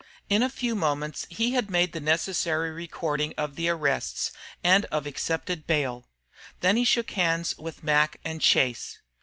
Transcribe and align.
In 0.29 0.41
a 0.41 0.49
few 0.49 0.73
moments 0.73 1.27
he 1.29 1.51
had 1.53 1.69
made 1.69 1.91
the 1.93 1.99
necessary 1.99 2.71
recording 2.71 3.35
of 3.37 3.55
the 3.55 3.69
arrests 3.69 4.31
and 4.63 4.85
of 4.85 5.05
accepted 5.05 5.67
bail. 5.67 6.07
Then 6.61 6.75
he 6.75 6.85
shook 6.85 7.11
hands 7.11 7.55
with 7.55 7.83
Mac 7.83 8.19
and 8.25 8.41
Chase. 8.41 8.97